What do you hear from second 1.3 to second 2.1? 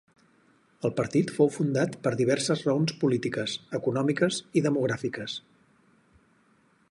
fou fundat